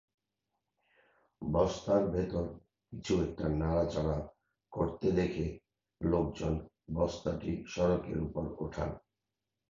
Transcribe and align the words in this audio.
বস্তার 1.41 2.01
ভেতর 2.15 2.45
কিছু 2.93 3.13
একটা 3.21 3.45
নড়াচড়া 3.59 4.17
করতে 4.73 5.07
দেখে 5.11 5.45
লোকজন 6.01 6.53
বস্তাটি 6.95 7.51
সড়কের 7.65 8.17
ওপর 8.25 8.45
ওঠান। 8.57 8.89